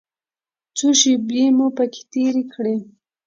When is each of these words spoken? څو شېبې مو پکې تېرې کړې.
څو 0.77 0.87
شېبې 0.99 1.43
مو 1.57 1.67
پکې 1.77 2.01
تېرې 2.11 2.43
کړې. 2.53 2.77